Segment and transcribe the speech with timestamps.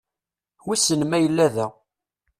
[0.65, 1.67] Wissen ma yella da?